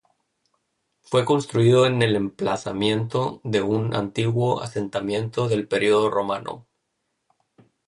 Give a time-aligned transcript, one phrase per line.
[1.03, 6.65] Fue construido en el emplazamiento de un antiguo asentamiento del periodo romano.